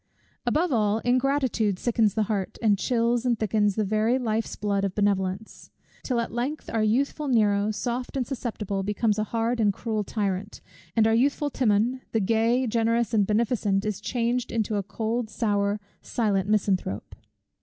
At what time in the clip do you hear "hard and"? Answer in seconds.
9.25-9.71